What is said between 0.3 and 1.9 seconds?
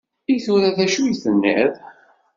I tura, d acu tenniḍ?